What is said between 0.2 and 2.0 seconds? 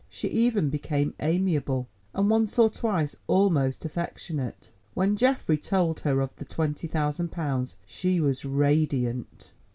even became amiable,